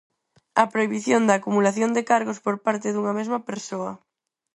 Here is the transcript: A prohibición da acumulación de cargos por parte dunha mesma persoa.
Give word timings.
A 0.61 0.63
prohibición 0.71 1.21
da 1.25 1.33
acumulación 1.37 1.91
de 1.93 2.07
cargos 2.11 2.41
por 2.45 2.55
parte 2.65 2.87
dunha 2.91 3.17
mesma 3.19 3.39
persoa. 3.49 3.91